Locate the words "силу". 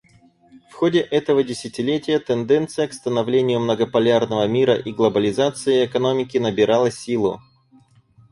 6.89-7.39